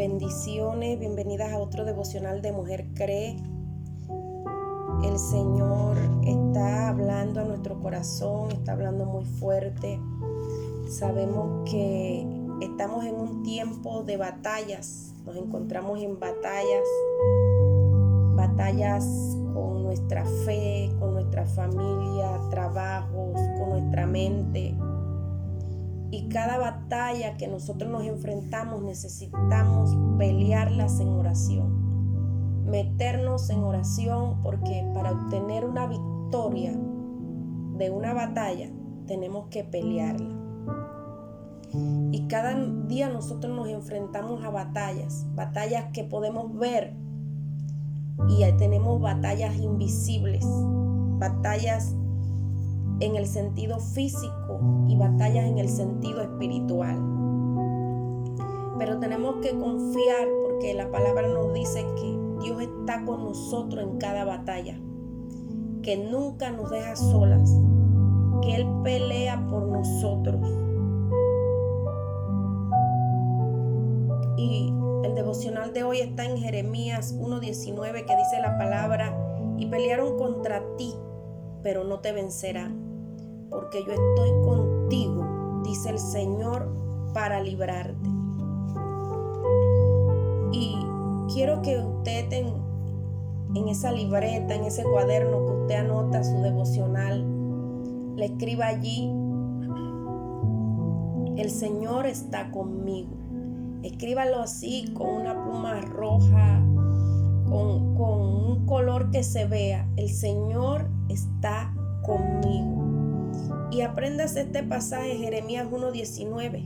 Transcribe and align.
Bendiciones, 0.00 0.98
bienvenidas 0.98 1.52
a 1.52 1.58
otro 1.58 1.84
devocional 1.84 2.40
de 2.40 2.52
Mujer 2.52 2.86
Cree. 2.94 3.36
El 5.04 5.18
Señor 5.18 5.98
está 6.24 6.88
hablando 6.88 7.40
a 7.40 7.44
nuestro 7.44 7.78
corazón, 7.80 8.50
está 8.50 8.72
hablando 8.72 9.04
muy 9.04 9.26
fuerte. 9.26 10.00
Sabemos 10.88 11.70
que 11.70 12.26
estamos 12.62 13.04
en 13.04 13.14
un 13.14 13.42
tiempo 13.42 14.02
de 14.02 14.16
batallas, 14.16 15.14
nos 15.26 15.36
encontramos 15.36 16.00
en 16.00 16.18
batallas, 16.18 16.88
batallas 18.36 19.04
con 19.52 19.82
nuestra 19.82 20.24
fe, 20.46 20.90
con 20.98 21.12
nuestra 21.12 21.44
familia, 21.44 22.40
trabajos, 22.48 23.34
con 23.58 23.68
nuestra 23.68 24.06
mente 24.06 24.74
y 26.10 26.28
cada 26.28 26.58
batalla 26.58 27.36
que 27.36 27.46
nosotros 27.46 27.90
nos 27.90 28.04
enfrentamos 28.04 28.82
necesitamos 28.82 29.96
pelearlas 30.18 31.00
en 31.00 31.08
oración. 31.08 32.64
Meternos 32.66 33.50
en 33.50 33.62
oración 33.62 34.40
porque 34.42 34.84
para 34.94 35.12
obtener 35.12 35.64
una 35.64 35.86
victoria 35.86 36.72
de 37.76 37.90
una 37.90 38.12
batalla 38.12 38.70
tenemos 39.06 39.46
que 39.50 39.64
pelearla. 39.64 40.36
Y 42.10 42.26
cada 42.26 42.54
día 42.88 43.08
nosotros 43.08 43.54
nos 43.54 43.68
enfrentamos 43.68 44.44
a 44.44 44.50
batallas, 44.50 45.26
batallas 45.36 45.86
que 45.92 46.02
podemos 46.02 46.52
ver 46.58 46.94
y 48.28 48.42
tenemos 48.58 49.00
batallas 49.00 49.56
invisibles, 49.56 50.44
batallas 51.18 51.94
en 53.00 53.16
el 53.16 53.26
sentido 53.26 53.78
físico 53.80 54.60
y 54.86 54.96
batallas 54.96 55.46
en 55.46 55.58
el 55.58 55.68
sentido 55.68 56.20
espiritual. 56.20 56.96
Pero 58.78 58.98
tenemos 58.98 59.36
que 59.36 59.50
confiar 59.58 60.28
porque 60.44 60.74
la 60.74 60.90
palabra 60.90 61.26
nos 61.28 61.52
dice 61.54 61.84
que 61.96 62.18
Dios 62.42 62.62
está 62.62 63.04
con 63.04 63.24
nosotros 63.24 63.84
en 63.84 63.98
cada 63.98 64.24
batalla, 64.24 64.78
que 65.82 65.96
nunca 65.96 66.50
nos 66.50 66.70
deja 66.70 66.94
solas, 66.96 67.50
que 68.42 68.56
Él 68.56 68.66
pelea 68.84 69.46
por 69.48 69.66
nosotros. 69.66 70.40
Y 74.36 74.72
el 75.04 75.14
devocional 75.14 75.72
de 75.72 75.84
hoy 75.84 76.00
está 76.00 76.24
en 76.24 76.38
Jeremías 76.38 77.14
1.19 77.18 78.04
que 78.04 78.16
dice 78.16 78.40
la 78.40 78.56
palabra, 78.58 79.16
y 79.58 79.66
pelearon 79.66 80.16
contra 80.16 80.62
ti, 80.78 80.94
pero 81.62 81.84
no 81.84 82.00
te 82.00 82.12
vencerán 82.12 82.79
porque 83.50 83.84
yo 83.84 83.92
estoy 83.92 84.30
contigo, 84.44 85.60
dice 85.64 85.90
el 85.90 85.98
Señor, 85.98 86.68
para 87.12 87.42
librarte. 87.42 88.08
Y 90.52 90.76
quiero 91.32 91.60
que 91.62 91.78
usted 91.78 92.32
en, 92.32 92.54
en 93.54 93.68
esa 93.68 93.92
libreta, 93.92 94.54
en 94.54 94.64
ese 94.64 94.84
cuaderno 94.84 95.44
que 95.44 95.52
usted 95.62 95.74
anota 95.76 96.22
su 96.22 96.40
devocional, 96.40 97.26
le 98.16 98.26
escriba 98.26 98.66
allí, 98.66 99.10
el 101.36 101.50
Señor 101.50 102.06
está 102.06 102.50
conmigo. 102.50 103.16
Escríbalo 103.82 104.40
así, 104.40 104.92
con 104.94 105.08
una 105.08 105.42
pluma 105.42 105.80
roja, 105.80 106.62
con, 107.48 107.94
con 107.94 108.20
un 108.20 108.66
color 108.66 109.10
que 109.10 109.22
se 109.22 109.46
vea. 109.46 109.88
El 109.96 110.10
Señor 110.10 110.90
está 111.08 111.74
conmigo. 112.02 112.79
Y 113.70 113.82
aprendas 113.82 114.34
este 114.34 114.64
pasaje, 114.64 115.16
Jeremías 115.16 115.68
1.19. 115.70 116.64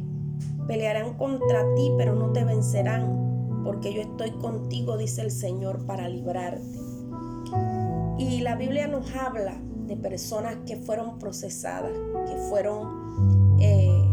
Pelearán 0.67 1.15
contra 1.15 1.63
ti, 1.75 1.93
pero 1.99 2.15
no 2.15 2.33
te 2.33 2.45
vencerán, 2.45 3.61
porque 3.63 3.93
yo 3.93 4.01
estoy 4.01 4.31
contigo, 4.33 4.97
dice 4.97 5.21
el 5.21 5.31
Señor, 5.31 5.85
para 5.85 6.09
librarte. 6.09 6.79
Y 8.17 8.41
la 8.41 8.57
Biblia 8.57 8.87
nos 8.87 9.15
habla 9.15 9.55
de 9.87 9.97
personas 9.97 10.57
que 10.67 10.77
fueron 10.77 11.19
procesadas, 11.19 11.93
que 12.27 12.37
fueron 12.49 13.59
eh, 13.61 14.11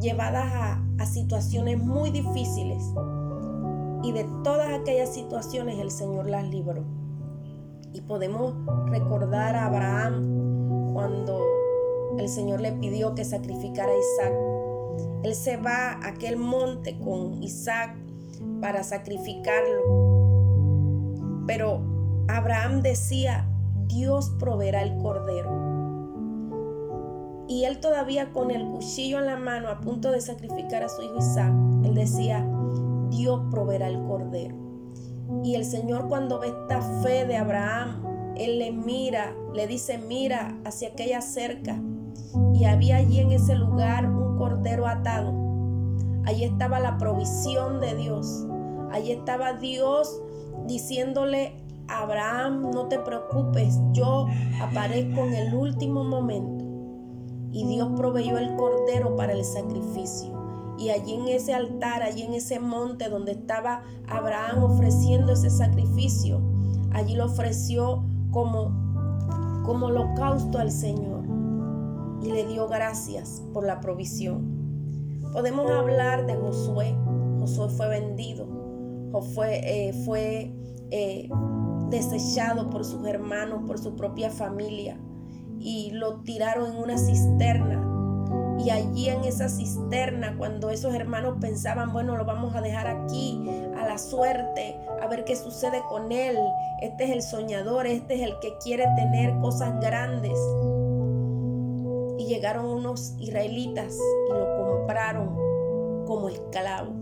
llevadas 0.00 0.52
a, 0.52 0.84
a 0.98 1.06
situaciones 1.06 1.78
muy 1.78 2.10
difíciles. 2.10 2.82
Y 4.02 4.10
de 4.10 4.26
todas 4.42 4.72
aquellas 4.72 5.14
situaciones 5.14 5.78
el 5.78 5.92
Señor 5.92 6.28
las 6.28 6.48
libró. 6.48 6.84
Y 7.92 8.00
podemos 8.00 8.54
recordar 8.90 9.54
a 9.54 9.66
Abraham 9.66 10.45
cuando 10.96 11.44
el 12.18 12.26
Señor 12.30 12.62
le 12.62 12.72
pidió 12.72 13.14
que 13.14 13.26
sacrificara 13.26 13.92
a 13.92 13.98
Isaac. 13.98 14.32
Él 15.24 15.34
se 15.34 15.58
va 15.58 15.92
a 15.92 16.08
aquel 16.08 16.38
monte 16.38 16.98
con 16.98 17.42
Isaac 17.42 17.94
para 18.62 18.82
sacrificarlo. 18.82 19.82
Pero 21.46 21.82
Abraham 22.28 22.80
decía, 22.80 23.46
Dios 23.88 24.30
proveerá 24.38 24.82
el 24.84 24.96
cordero. 24.96 25.50
Y 27.46 27.64
él 27.64 27.78
todavía 27.78 28.32
con 28.32 28.50
el 28.50 28.64
cuchillo 28.66 29.18
en 29.18 29.26
la 29.26 29.36
mano 29.36 29.68
a 29.68 29.82
punto 29.82 30.12
de 30.12 30.22
sacrificar 30.22 30.82
a 30.82 30.88
su 30.88 31.02
hijo 31.02 31.18
Isaac, 31.18 31.52
él 31.84 31.94
decía, 31.94 32.42
Dios 33.10 33.42
proveerá 33.50 33.88
el 33.88 34.02
cordero. 34.02 34.56
Y 35.44 35.56
el 35.56 35.66
Señor 35.66 36.08
cuando 36.08 36.40
ve 36.40 36.46
esta 36.46 36.80
fe 37.02 37.26
de 37.26 37.36
Abraham, 37.36 38.05
él 38.38 38.58
le 38.58 38.72
mira, 38.72 39.34
le 39.54 39.66
dice, 39.66 39.98
mira 39.98 40.56
hacia 40.64 40.88
aquella 40.88 41.20
cerca. 41.20 41.80
Y 42.54 42.64
había 42.64 42.96
allí 42.96 43.20
en 43.20 43.32
ese 43.32 43.54
lugar 43.54 44.06
un 44.06 44.36
cordero 44.36 44.86
atado. 44.86 45.32
Allí 46.24 46.44
estaba 46.44 46.80
la 46.80 46.98
provisión 46.98 47.80
de 47.80 47.94
Dios. 47.94 48.46
Allí 48.90 49.12
estaba 49.12 49.54
Dios 49.54 50.20
diciéndole 50.66 51.52
Abraham, 51.88 52.70
no 52.72 52.88
te 52.88 52.98
preocupes, 52.98 53.78
yo 53.92 54.26
aparezco 54.60 55.20
en 55.20 55.34
el 55.34 55.54
último 55.54 56.04
momento. 56.04 56.64
Y 57.52 57.64
Dios 57.66 57.90
proveyó 57.96 58.38
el 58.38 58.54
cordero 58.56 59.16
para 59.16 59.32
el 59.32 59.44
sacrificio. 59.44 60.34
Y 60.78 60.90
allí 60.90 61.14
en 61.14 61.28
ese 61.28 61.54
altar, 61.54 62.02
allí 62.02 62.22
en 62.22 62.34
ese 62.34 62.60
monte 62.60 63.08
donde 63.08 63.32
estaba 63.32 63.82
Abraham 64.08 64.64
ofreciendo 64.64 65.32
ese 65.32 65.48
sacrificio, 65.48 66.40
allí 66.92 67.14
lo 67.14 67.26
ofreció 67.26 68.04
como, 68.36 69.62
como 69.64 69.86
holocausto 69.86 70.58
al 70.58 70.70
Señor 70.70 71.24
y 72.20 72.32
le 72.32 72.46
dio 72.46 72.68
gracias 72.68 73.42
por 73.54 73.64
la 73.64 73.80
provisión. 73.80 75.22
Podemos 75.32 75.70
hablar 75.70 76.26
de 76.26 76.34
Josué. 76.36 76.94
Josué 77.40 77.70
fue 77.70 77.88
vendido, 77.88 78.46
Josué 79.10 79.60
eh, 79.64 79.92
fue 80.04 80.54
eh, 80.90 81.30
desechado 81.88 82.68
por 82.68 82.84
sus 82.84 83.06
hermanos, 83.06 83.62
por 83.66 83.78
su 83.78 83.96
propia 83.96 84.28
familia 84.28 85.00
y 85.58 85.92
lo 85.92 86.20
tiraron 86.20 86.72
en 86.72 86.82
una 86.82 86.98
cisterna 86.98 87.85
y 88.58 88.70
allí 88.70 89.08
en 89.08 89.24
esa 89.24 89.48
cisterna, 89.48 90.36
cuando 90.36 90.70
esos 90.70 90.94
hermanos 90.94 91.36
pensaban, 91.40 91.92
bueno, 91.92 92.16
lo 92.16 92.24
vamos 92.24 92.54
a 92.54 92.60
dejar 92.60 92.86
aquí 92.86 93.48
a 93.76 93.86
la 93.86 93.98
suerte, 93.98 94.78
a 95.02 95.06
ver 95.06 95.24
qué 95.24 95.36
sucede 95.36 95.82
con 95.88 96.10
él. 96.10 96.38
Este 96.80 97.04
es 97.04 97.10
el 97.10 97.22
soñador, 97.22 97.86
este 97.86 98.14
es 98.14 98.22
el 98.22 98.38
que 98.40 98.56
quiere 98.58 98.86
tener 98.96 99.38
cosas 99.40 99.78
grandes. 99.80 100.38
Y 102.18 102.26
llegaron 102.26 102.66
unos 102.66 103.14
israelitas 103.18 103.98
y 104.28 104.32
lo 104.32 104.56
compraron 104.56 105.34
como 106.06 106.28
esclavo. 106.28 106.92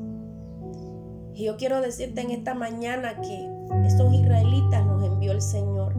Y 1.34 1.44
yo 1.44 1.56
quiero 1.56 1.80
decirte 1.80 2.20
en 2.20 2.30
esta 2.30 2.54
mañana 2.54 3.20
que 3.20 3.48
esos 3.86 4.12
israelitas 4.12 4.84
los 4.86 5.04
envió 5.04 5.32
el 5.32 5.42
Señor. 5.42 5.94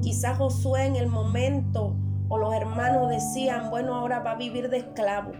Quizás 0.00 0.38
Josué 0.38 0.86
en 0.86 0.96
el 0.96 1.08
momento 1.08 1.94
o 2.28 2.38
los 2.38 2.54
hermanos 2.54 3.08
decían, 3.08 3.70
bueno, 3.70 3.94
ahora 3.94 4.20
va 4.20 4.32
a 4.32 4.36
vivir 4.36 4.68
de 4.68 4.78
esclavo, 4.78 5.32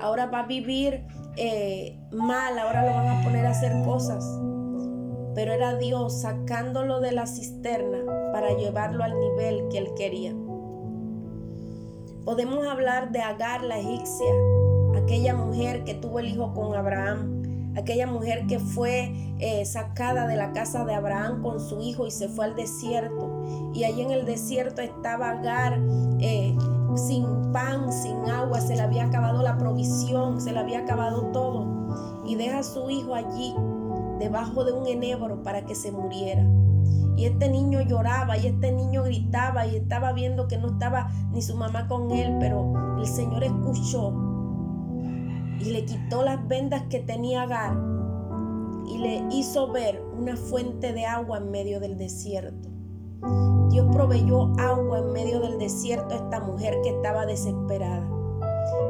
ahora 0.00 0.26
va 0.26 0.40
a 0.40 0.46
vivir 0.46 1.06
eh, 1.36 1.98
mal, 2.10 2.58
ahora 2.58 2.84
lo 2.86 2.94
van 2.94 3.08
a 3.08 3.24
poner 3.24 3.46
a 3.46 3.50
hacer 3.50 3.72
cosas. 3.84 4.24
Pero 5.34 5.52
era 5.52 5.76
Dios 5.76 6.22
sacándolo 6.22 7.00
de 7.00 7.12
la 7.12 7.26
cisterna 7.26 7.98
para 8.32 8.56
llevarlo 8.56 9.04
al 9.04 9.18
nivel 9.18 9.68
que 9.70 9.78
él 9.78 9.90
quería. 9.96 10.34
Podemos 12.24 12.66
hablar 12.66 13.12
de 13.12 13.20
Agar 13.20 13.62
la 13.62 13.78
egipcia, 13.78 14.32
aquella 14.96 15.34
mujer 15.34 15.84
que 15.84 15.94
tuvo 15.94 16.18
el 16.18 16.28
hijo 16.28 16.52
con 16.52 16.74
Abraham 16.74 17.37
aquella 17.78 18.06
mujer 18.06 18.46
que 18.46 18.58
fue 18.58 19.12
eh, 19.38 19.64
sacada 19.64 20.26
de 20.26 20.36
la 20.36 20.52
casa 20.52 20.84
de 20.84 20.94
Abraham 20.94 21.42
con 21.42 21.60
su 21.60 21.80
hijo 21.80 22.06
y 22.06 22.10
se 22.10 22.28
fue 22.28 22.44
al 22.46 22.54
desierto. 22.54 23.42
Y 23.74 23.84
allí 23.84 24.02
en 24.02 24.10
el 24.10 24.24
desierto 24.26 24.82
estaba 24.82 25.30
Agar 25.30 25.78
eh, 26.20 26.56
sin 26.96 27.52
pan, 27.52 27.92
sin 27.92 28.28
agua, 28.28 28.60
se 28.60 28.74
le 28.74 28.82
había 28.82 29.04
acabado 29.04 29.42
la 29.42 29.58
provisión, 29.58 30.40
se 30.40 30.52
le 30.52 30.58
había 30.58 30.80
acabado 30.80 31.26
todo. 31.32 32.24
Y 32.26 32.34
deja 32.34 32.58
a 32.58 32.62
su 32.62 32.90
hijo 32.90 33.14
allí, 33.14 33.54
debajo 34.18 34.64
de 34.64 34.72
un 34.72 34.86
enebro, 34.86 35.42
para 35.42 35.64
que 35.64 35.74
se 35.74 35.92
muriera. 35.92 36.44
Y 37.16 37.24
este 37.24 37.48
niño 37.48 37.80
lloraba 37.82 38.38
y 38.38 38.46
este 38.46 38.72
niño 38.72 39.02
gritaba 39.02 39.66
y 39.66 39.76
estaba 39.76 40.12
viendo 40.12 40.46
que 40.46 40.56
no 40.56 40.68
estaba 40.68 41.10
ni 41.32 41.42
su 41.42 41.56
mamá 41.56 41.88
con 41.88 42.10
él, 42.12 42.36
pero 42.38 42.96
el 42.98 43.06
Señor 43.06 43.44
escuchó 43.44 44.27
y 45.60 45.70
le 45.70 45.84
quitó 45.84 46.22
las 46.22 46.46
vendas 46.46 46.82
que 46.88 47.00
tenía 47.00 47.42
Agar 47.42 47.76
y 48.86 48.98
le 48.98 49.24
hizo 49.30 49.70
ver 49.70 50.02
una 50.18 50.36
fuente 50.36 50.92
de 50.92 51.04
agua 51.04 51.38
en 51.38 51.50
medio 51.50 51.80
del 51.80 51.98
desierto. 51.98 52.68
Dios 53.70 53.86
proveyó 53.92 54.52
agua 54.58 55.00
en 55.00 55.12
medio 55.12 55.40
del 55.40 55.58
desierto 55.58 56.14
a 56.14 56.18
esta 56.18 56.40
mujer 56.40 56.78
que 56.82 56.90
estaba 56.90 57.26
desesperada. 57.26 58.08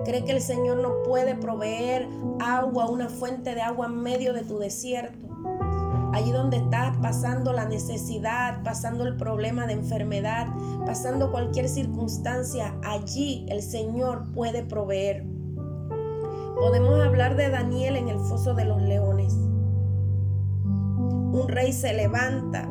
¿Cree 0.05 0.25
que 0.25 0.33
el 0.33 0.41
Señor 0.41 0.79
no 0.79 1.03
puede 1.03 1.35
proveer 1.35 2.09
agua, 2.41 2.89
una 2.89 3.09
fuente 3.09 3.55
de 3.55 3.63
agua 3.63 3.87
en 3.87 4.01
medio 4.01 4.33
de 4.33 4.43
tu 4.43 4.59
desierto? 4.59 5.27
Allí 6.13 6.31
donde 6.31 6.59
estás 6.59 6.97
pasando 6.99 7.53
la 7.53 7.67
necesidad, 7.67 8.63
pasando 8.63 9.05
el 9.05 9.17
problema 9.17 9.67
de 9.67 9.75
enfermedad, 9.75 10.47
pasando 10.87 11.31
cualquier 11.31 11.69
circunstancia, 11.69 12.75
allí 12.83 13.45
el 13.49 13.63
Señor 13.63 14.33
puede 14.33 14.63
proveer. 14.63 15.27
Podemos 16.59 16.99
hablar 17.01 17.37
de 17.37 17.51
Daniel 17.51 17.97
en 17.97 18.09
el 18.09 18.19
foso 18.19 18.53
de 18.55 18.65
los 18.65 18.83
leones. 18.83 19.33
Un 20.65 21.45
rey 21.47 21.73
se 21.73 21.95
levanta 21.95 22.69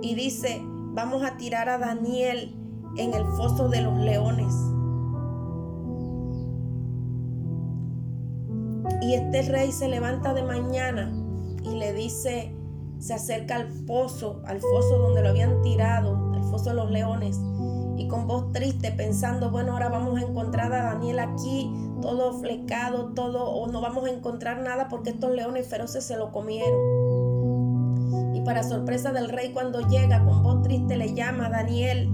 y 0.00 0.14
dice, 0.14 0.62
vamos 0.94 1.22
a 1.22 1.36
tirar 1.36 1.68
a 1.68 1.78
Daniel 1.78 2.56
en 2.96 3.12
el 3.12 3.24
foso 3.36 3.68
de 3.68 3.82
los 3.82 3.98
leones. 3.98 4.54
Y 9.02 9.14
este 9.14 9.42
rey 9.42 9.70
se 9.70 9.88
levanta 9.88 10.32
de 10.32 10.42
mañana 10.42 11.12
y 11.64 11.74
le 11.74 11.92
dice, 11.92 12.56
se 12.98 13.12
acerca 13.14 13.56
al 13.56 13.68
pozo, 13.86 14.40
al 14.46 14.60
foso 14.60 14.98
donde 14.98 15.22
lo 15.22 15.28
habían 15.28 15.60
tirado, 15.62 16.34
el 16.34 16.42
foso 16.44 16.70
de 16.70 16.76
los 16.76 16.90
leones, 16.90 17.38
y 17.96 18.08
con 18.08 18.26
voz 18.26 18.52
triste 18.52 18.92
pensando, 18.92 19.50
bueno, 19.50 19.72
ahora 19.72 19.88
vamos 19.88 20.18
a 20.18 20.22
encontrar 20.22 20.72
a 20.72 20.82
Daniel 20.82 21.18
aquí, 21.18 21.72
todo 22.02 22.34
flecado, 22.34 23.12
todo, 23.14 23.50
o 23.50 23.66
no 23.68 23.80
vamos 23.80 24.06
a 24.06 24.10
encontrar 24.10 24.60
nada 24.60 24.88
porque 24.88 25.10
estos 25.10 25.30
leones 25.30 25.66
feroces 25.66 26.04
se 26.04 26.16
lo 26.16 26.32
comieron. 26.32 28.34
Y 28.34 28.40
para 28.42 28.62
sorpresa 28.62 29.12
del 29.12 29.28
rey, 29.28 29.52
cuando 29.52 29.80
llega 29.88 30.24
con 30.24 30.42
voz 30.42 30.62
triste, 30.62 30.96
le 30.96 31.14
llama 31.14 31.48
Daniel, 31.48 32.10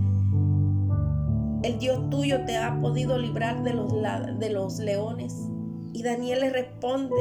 el 1.62 1.79
Dios 1.79 2.11
tuyo 2.11 2.44
te 2.44 2.56
ha 2.56 2.81
podido 2.81 3.19
librar 3.19 3.62
de 3.62 3.75
los, 3.75 3.93
de 4.38 4.50
los 4.50 4.78
leones. 4.78 5.49
Y 5.93 6.02
Daniel 6.02 6.40
le 6.40 6.50
responde, 6.50 7.17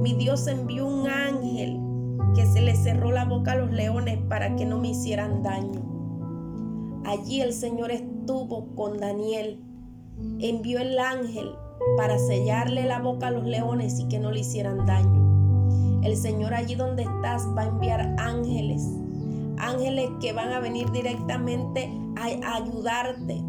mi 0.00 0.14
Dios 0.14 0.46
envió 0.46 0.86
un 0.86 1.08
ángel 1.08 1.80
que 2.34 2.46
se 2.46 2.60
le 2.60 2.74
cerró 2.74 3.12
la 3.12 3.24
boca 3.24 3.52
a 3.52 3.56
los 3.56 3.70
leones 3.70 4.18
para 4.28 4.56
que 4.56 4.64
no 4.64 4.78
me 4.78 4.88
hicieran 4.88 5.42
daño. 5.42 5.97
Allí 7.04 7.40
el 7.40 7.52
Señor 7.52 7.90
estuvo 7.90 8.74
con 8.74 8.98
Daniel. 8.98 9.60
Envió 10.40 10.80
el 10.80 10.98
ángel 10.98 11.50
para 11.96 12.18
sellarle 12.18 12.84
la 12.84 13.00
boca 13.00 13.28
a 13.28 13.30
los 13.30 13.44
leones 13.44 13.98
y 14.00 14.08
que 14.08 14.18
no 14.18 14.30
le 14.30 14.40
hicieran 14.40 14.84
daño. 14.86 16.00
El 16.02 16.16
Señor 16.16 16.54
allí 16.54 16.74
donde 16.74 17.02
estás 17.02 17.46
va 17.56 17.62
a 17.62 17.68
enviar 17.68 18.14
ángeles. 18.18 18.82
Ángeles 19.58 20.08
que 20.20 20.32
van 20.32 20.52
a 20.52 20.60
venir 20.60 20.90
directamente 20.92 21.90
a 22.16 22.56
ayudarte, 22.56 23.42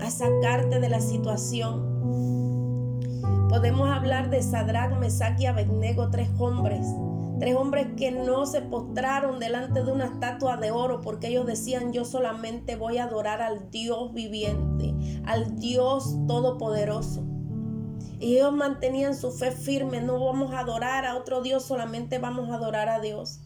a 0.00 0.10
sacarte 0.10 0.80
de 0.80 0.88
la 0.88 1.00
situación 1.00 1.94
Podemos 3.54 3.88
hablar 3.88 4.30
de 4.30 4.42
Sadrach, 4.42 4.98
Mesach 4.98 5.38
y 5.38 5.46
Abednego, 5.46 6.10
tres 6.10 6.28
hombres. 6.38 6.84
Tres 7.38 7.56
hombres 7.56 7.88
que 7.96 8.10
no 8.10 8.46
se 8.46 8.62
postraron 8.62 9.40
delante 9.40 9.82
de 9.82 9.90
una 9.90 10.06
estatua 10.06 10.56
de 10.56 10.70
oro 10.70 11.00
porque 11.00 11.28
ellos 11.28 11.46
decían 11.46 11.92
yo 11.92 12.04
solamente 12.04 12.76
voy 12.76 12.98
a 12.98 13.04
adorar 13.04 13.42
al 13.42 13.70
Dios 13.70 14.12
viviente, 14.14 14.94
al 15.24 15.58
Dios 15.58 16.16
todopoderoso. 16.26 17.24
Y 18.20 18.36
ellos 18.36 18.52
mantenían 18.52 19.14
su 19.16 19.32
fe 19.32 19.50
firme, 19.50 20.00
no 20.00 20.24
vamos 20.24 20.54
a 20.54 20.60
adorar 20.60 21.04
a 21.04 21.16
otro 21.16 21.42
Dios, 21.42 21.64
solamente 21.64 22.18
vamos 22.18 22.50
a 22.50 22.54
adorar 22.54 22.88
a 22.88 23.00
Dios. 23.00 23.40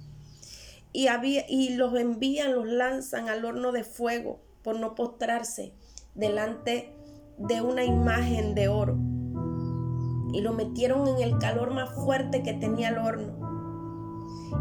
Y, 0.93 1.09
había, 1.09 1.45
y 1.49 1.71
los 1.71 1.95
envían, 1.99 2.55
los 2.55 2.67
lanzan 2.67 3.29
al 3.29 3.45
horno 3.45 3.73
de 3.73 3.85
fuego 3.85 4.41
por 4.63 4.79
no 4.79 4.95
postrarse 4.95 5.73
delante 6.15 6.95
de 7.39 7.63
una 7.63 7.85
imagen 7.85 8.55
de 8.55 8.69
oro 8.69 8.99
y 10.33 10.41
lo 10.41 10.53
metieron 10.53 11.09
en 11.09 11.23
el 11.23 11.39
calor 11.39 11.73
más 11.73 11.91
fuerte 11.95 12.43
que 12.43 12.55
tenía 12.55 12.89
el 12.91 12.99
horno. 12.99 13.48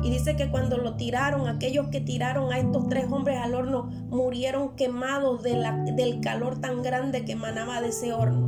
Y 0.04 0.10
dice 0.10 0.36
que 0.36 0.50
cuando 0.50 0.78
lo 0.78 0.95
tiraron, 0.95 1.48
aquellos 1.48 1.88
que 1.88 2.01
tiraron 2.01 2.51
a 2.51 2.60
estos 2.60 2.88
tres 2.88 3.12
hombres 3.12 3.39
al 3.39 3.56
horno 3.56 3.89
murieron 4.10 4.75
quemados 4.75 5.44
del 5.44 6.19
calor 6.22 6.60
tan 6.60 6.84
grande 6.84 7.25
que 7.25 7.34
emanaba 7.34 7.81
de 7.81 7.89
ese 7.89 8.13
horno. 8.13 8.48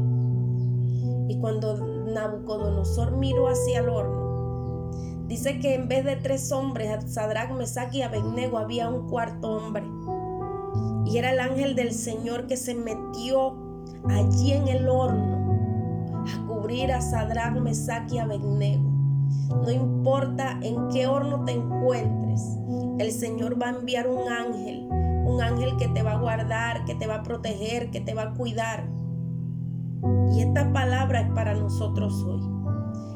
Y 1.27 1.39
cuando 1.39 1.75
Nabucodonosor 1.77 3.17
miró 3.17 3.47
hacia 3.47 3.79
el 3.79 3.89
horno, 3.89 4.91
dice 5.27 5.59
que 5.59 5.75
en 5.75 5.87
vez 5.87 6.05
de 6.05 6.15
tres 6.15 6.51
hombres, 6.51 7.13
Sadrach, 7.13 7.51
Mesach 7.51 7.93
y 7.93 8.01
Abednego, 8.01 8.57
había 8.57 8.89
un 8.89 9.07
cuarto 9.07 9.51
hombre. 9.51 9.83
Y 11.05 11.17
era 11.17 11.31
el 11.31 11.39
ángel 11.39 11.75
del 11.75 11.93
Señor 11.93 12.47
que 12.47 12.57
se 12.57 12.75
metió 12.75 13.55
allí 14.07 14.53
en 14.53 14.67
el 14.67 14.87
horno 14.87 15.39
a 16.25 16.47
cubrir 16.47 16.91
a 16.91 17.01
Sadrach, 17.01 17.59
Mesach 17.59 18.11
y 18.11 18.19
Abednego. 18.19 18.98
No 19.49 19.71
importa 19.71 20.59
en 20.61 20.89
qué 20.89 21.07
horno 21.07 21.43
te 21.45 21.53
encuentres, 21.53 22.41
el 22.99 23.11
Señor 23.11 23.61
va 23.61 23.67
a 23.67 23.77
enviar 23.77 24.07
un 24.07 24.29
ángel, 24.29 24.87
un 25.25 25.41
ángel 25.41 25.75
que 25.77 25.87
te 25.87 26.03
va 26.03 26.13
a 26.13 26.19
guardar, 26.19 26.85
que 26.85 26.95
te 26.95 27.07
va 27.07 27.15
a 27.15 27.23
proteger, 27.23 27.91
que 27.91 28.01
te 28.01 28.13
va 28.13 28.23
a 28.23 28.33
cuidar. 28.33 28.87
Y 30.33 30.41
esta 30.41 30.71
palabra 30.71 31.21
es 31.21 31.31
para 31.31 31.53
nosotros 31.53 32.13
hoy. 32.23 32.41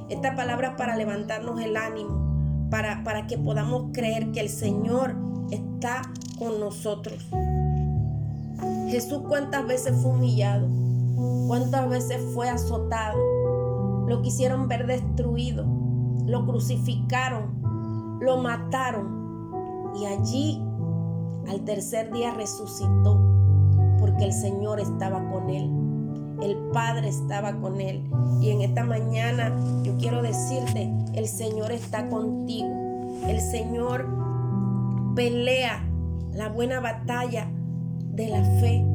Esta 0.10 0.36
palabra 0.36 0.70
es 0.70 0.76
para 0.76 0.96
levantarnos 0.96 1.60
el 1.62 1.78
ánimo, 1.78 2.68
para, 2.70 3.04
para 3.04 3.28
que 3.28 3.38
podamos 3.38 3.92
creer 3.94 4.32
que 4.32 4.42
el 4.42 4.50
Señor 4.50 5.16
está 5.52 6.02
con 6.38 6.60
nosotros. 6.60 7.28
Jesús 8.90 9.22
cuántas 9.28 9.66
veces 9.66 9.96
fue 10.02 10.12
humillado, 10.12 10.68
cuántas 11.48 11.90
veces 11.90 12.22
fue 12.34 12.50
azotado, 12.50 13.18
lo 14.08 14.22
quisieron 14.22 14.68
ver 14.68 14.88
destruido, 14.88 15.66
lo 16.26 16.46
crucificaron, 16.46 18.20
lo 18.22 18.38
mataron 18.38 19.24
y 19.96 20.06
allí 20.06 20.62
al 21.48 21.62
tercer 21.62 22.12
día 22.12 22.34
resucitó 22.34 23.34
porque 24.00 24.26
el 24.26 24.34
Señor 24.34 24.80
estaba 24.80 25.30
con 25.32 25.50
él. 25.50 25.70
El 26.42 26.58
Padre 26.74 27.08
estaba 27.08 27.54
con 27.62 27.80
él. 27.80 28.04
Y 28.42 28.50
en 28.50 28.62
esta 28.62 28.84
mañana 28.84 29.56
yo 29.84 29.96
quiero 29.98 30.22
decirte, 30.22 30.92
el 31.14 31.28
Señor 31.28 31.72
está 31.72 32.10
contigo. 32.10 32.68
El 33.28 33.40
Señor 33.40 34.06
pelea 35.16 35.88
la 36.34 36.50
buena 36.50 36.80
batalla 36.80 37.50
de 38.14 38.28
la 38.28 38.44
fe 38.60 38.86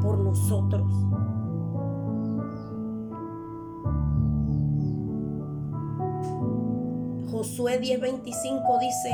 por 0.00 0.18
nosotros. 0.18 0.90
Josué 7.34 7.80
10:25 7.80 8.78
dice, 8.78 9.10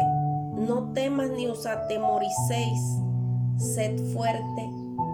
no 0.52 0.92
temas 0.92 1.30
ni 1.30 1.46
os 1.46 1.64
atemoricéis, 1.64 3.00
sed 3.56 3.98
fuerte 4.12 4.70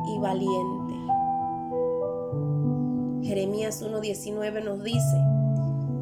y 0.08 0.18
valiente. 0.18 0.94
Jeremías 3.22 3.80
1:19 3.80 4.64
nos 4.64 4.82
dice, 4.82 5.16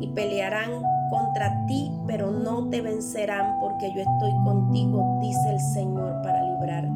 y 0.01 0.07
pelearán 0.15 0.83
contra 1.11 1.67
ti, 1.67 1.93
pero 2.07 2.31
no 2.31 2.71
te 2.71 2.81
vencerán 2.81 3.61
porque 3.61 3.93
yo 3.95 4.01
estoy 4.01 4.33
contigo, 4.43 5.19
dice 5.21 5.51
el 5.51 5.61
Señor, 5.61 6.23
para 6.23 6.43
librarte. 6.43 6.91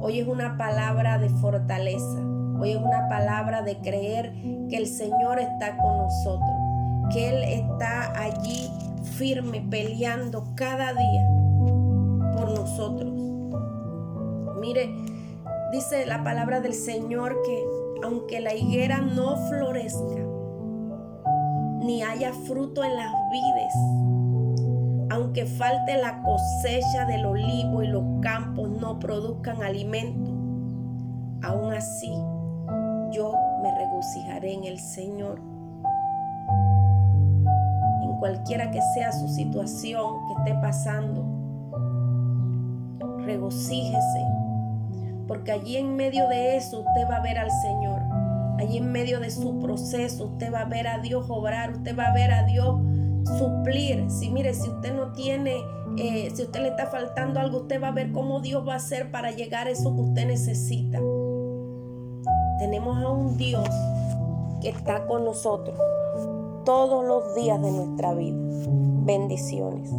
Hoy 0.00 0.18
es 0.18 0.26
una 0.26 0.56
palabra 0.56 1.18
de 1.18 1.28
fortaleza, 1.28 2.18
hoy 2.58 2.72
es 2.72 2.78
una 2.78 3.08
palabra 3.08 3.62
de 3.62 3.78
creer 3.78 4.32
que 4.68 4.76
el 4.76 4.88
Señor 4.88 5.38
está 5.38 5.76
con 5.76 5.98
nosotros 5.98 6.59
que 7.12 7.28
Él 7.28 7.44
está 7.44 8.12
allí 8.18 8.70
firme, 9.16 9.60
peleando 9.68 10.44
cada 10.54 10.92
día 10.92 11.26
por 12.36 12.50
nosotros. 12.58 13.12
Mire, 14.60 14.94
dice 15.72 16.06
la 16.06 16.22
palabra 16.22 16.60
del 16.60 16.74
Señor 16.74 17.36
que 17.44 17.64
aunque 18.02 18.40
la 18.40 18.54
higuera 18.54 18.98
no 18.98 19.36
florezca, 19.48 20.26
ni 21.80 22.02
haya 22.02 22.32
fruto 22.32 22.82
en 22.84 22.96
las 22.96 23.12
vides, 23.30 23.74
aunque 25.10 25.44
falte 25.44 25.96
la 25.98 26.22
cosecha 26.22 27.04
del 27.06 27.26
olivo 27.26 27.82
y 27.82 27.88
los 27.88 28.04
campos 28.22 28.70
no 28.70 28.98
produzcan 28.98 29.62
alimento, 29.62 30.30
aún 31.42 31.72
así 31.72 32.10
yo 33.12 33.34
me 33.62 33.74
regocijaré 33.76 34.54
en 34.54 34.64
el 34.64 34.78
Señor 34.78 35.40
cualquiera 38.20 38.70
que 38.70 38.80
sea 38.94 39.10
su 39.10 39.26
situación 39.28 40.14
que 40.28 40.34
esté 40.34 40.60
pasando. 40.60 41.24
Regocíjese, 43.24 44.26
porque 45.26 45.52
allí 45.52 45.76
en 45.76 45.96
medio 45.96 46.28
de 46.28 46.56
eso 46.56 46.80
usted 46.80 47.10
va 47.10 47.16
a 47.16 47.22
ver 47.22 47.38
al 47.38 47.50
Señor. 47.50 48.00
allí 48.58 48.76
en 48.76 48.92
medio 48.92 49.20
de 49.20 49.30
su 49.30 49.58
proceso, 49.58 50.26
usted 50.26 50.52
va 50.52 50.60
a 50.60 50.64
ver 50.66 50.86
a 50.86 50.98
Dios 50.98 51.24
obrar, 51.30 51.72
usted 51.72 51.98
va 51.98 52.08
a 52.08 52.14
ver 52.14 52.30
a 52.30 52.44
Dios 52.44 52.78
suplir. 53.38 54.10
Si 54.10 54.30
mire, 54.30 54.52
si 54.52 54.68
usted 54.68 54.94
no 54.94 55.12
tiene, 55.12 55.56
eh, 55.96 56.30
si 56.34 56.42
usted 56.42 56.60
le 56.60 56.68
está 56.68 56.86
faltando 56.86 57.40
algo, 57.40 57.62
usted 57.62 57.82
va 57.82 57.88
a 57.88 57.92
ver 57.92 58.12
cómo 58.12 58.40
Dios 58.40 58.68
va 58.68 58.74
a 58.74 58.76
hacer 58.76 59.10
para 59.10 59.30
llegar 59.30 59.66
a 59.66 59.70
eso 59.70 59.94
que 59.94 60.02
usted 60.02 60.26
necesita. 60.26 61.00
Tenemos 62.58 63.02
a 63.02 63.08
un 63.08 63.38
Dios 63.38 63.70
que 64.60 64.68
está 64.68 65.06
con 65.06 65.24
nosotros 65.24 65.80
todos 66.64 67.04
los 67.04 67.34
días 67.34 67.60
de 67.60 67.70
nuestra 67.70 68.14
vida. 68.14 68.36
Bendiciones. 69.04 69.90